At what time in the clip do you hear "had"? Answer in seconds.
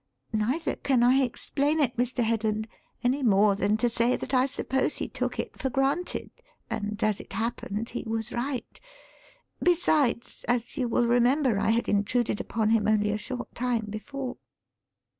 11.69-11.87